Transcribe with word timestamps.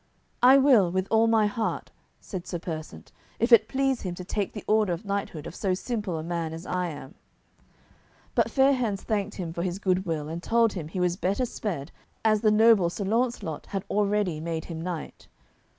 "I 0.41 0.57
will 0.57 0.91
with 0.91 1.07
all 1.11 1.27
my 1.27 1.45
heart," 1.45 1.91
said 2.19 2.47
Sir 2.47 2.57
Persant, 2.57 3.11
"if 3.37 3.51
it 3.51 3.67
please 3.67 4.01
him 4.01 4.15
to 4.15 4.23
take 4.23 4.51
the 4.53 4.63
order 4.67 4.93
of 4.93 5.05
knighthood 5.05 5.45
of 5.45 5.53
so 5.53 5.75
simple 5.75 6.17
a 6.17 6.23
man 6.23 6.53
as 6.53 6.65
I 6.65 6.87
am." 6.87 7.13
But 8.33 8.49
Fair 8.49 8.73
hands 8.73 9.03
thanked 9.03 9.35
him 9.35 9.53
for 9.53 9.61
his 9.61 9.77
good 9.77 10.07
will, 10.07 10.27
and 10.27 10.41
told 10.41 10.73
him 10.73 10.87
he 10.87 10.99
was 10.99 11.17
better 11.17 11.45
sped, 11.45 11.91
as 12.25 12.41
the 12.41 12.49
noble 12.49 12.89
Sir 12.89 13.05
Launcelot 13.05 13.67
had 13.67 13.83
already 13.91 14.39
made 14.39 14.65
him 14.65 14.81
knight. 14.81 15.27